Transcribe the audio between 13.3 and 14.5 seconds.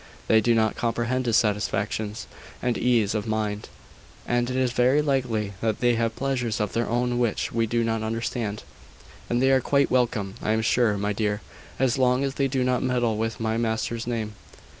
my master's name.